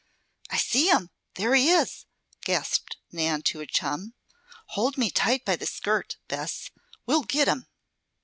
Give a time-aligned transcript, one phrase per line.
[0.49, 1.11] "I see him!
[1.35, 2.07] There he is!"
[2.43, 4.15] gasped Nan to her chum.
[4.69, 6.71] "Hold me tight by the skirt, Bess!
[7.05, 7.67] We'll get him!"